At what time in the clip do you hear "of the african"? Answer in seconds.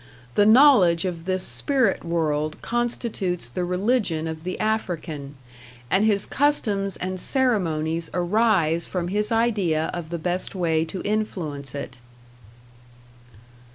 4.25-5.35